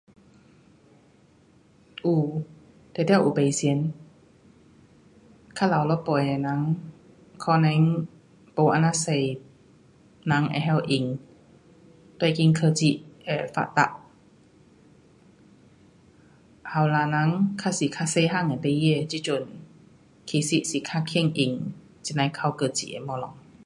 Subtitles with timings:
[2.03, 2.41] 有，
[2.91, 3.93] 定得有不同，
[5.53, 6.75] 较老一辈的人
[7.37, 8.07] 可能没这样
[8.55, 11.19] 多人会晓用，
[12.17, 14.03] 跟紧科技的发达。
[16.73, 19.47] 年轻人较多较小个的孩儿
[20.25, 21.59] 其实是较棒在
[22.01, 23.51] 这呐靠科技的东西。